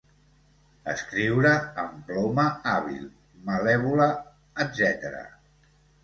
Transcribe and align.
Escriure 0.91 1.49
amb 1.83 2.07
ploma 2.07 2.45
hàbil, 2.71 3.03
malèvola, 3.49 4.07
etc. 4.65 5.13